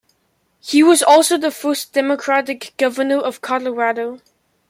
[0.59, 4.19] He was also the first Democratic governor of Colorado.